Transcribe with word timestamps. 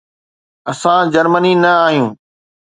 اسان 0.71 1.03
جرمني 1.13 1.53
نه 1.63 1.71
آهيون. 1.85 2.11